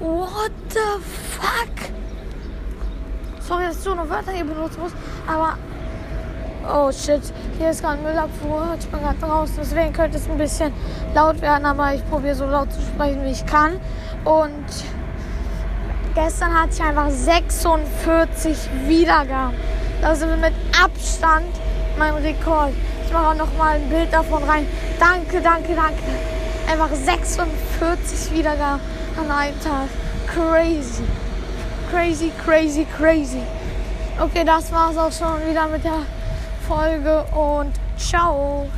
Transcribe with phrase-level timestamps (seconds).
[0.00, 1.00] What the
[1.38, 1.90] fuck?
[3.40, 4.92] Sorry, dass ich so noch Wörter hier benutzen muss,
[5.26, 5.56] aber.
[6.66, 7.20] Oh shit,
[7.58, 8.76] hier ist gerade ein Müllabfuhr.
[8.78, 10.72] Ich bin gerade draußen, deswegen könnte es ein bisschen
[11.14, 13.78] laut werden, aber ich probiere so laut zu sprechen, wie ich kann.
[14.24, 14.64] Und
[16.14, 18.56] gestern hatte ich einfach 46
[18.86, 19.54] Wiedergaben.
[20.04, 21.46] Das ist mit Abstand
[21.96, 22.74] mein Rekord.
[23.06, 24.66] Ich mache auch noch mal ein Bild davon rein.
[25.00, 26.02] Danke, danke, danke.
[26.70, 28.82] Einfach 46 Wiedergaben
[29.18, 29.88] an einem Tag.
[30.26, 31.04] Crazy.
[31.90, 33.40] Crazy, crazy, crazy.
[34.20, 36.02] Okay, das war's auch schon wieder mit der
[36.68, 38.68] Folge und ciao.